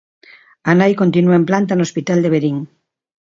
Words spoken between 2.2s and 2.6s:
de Verín.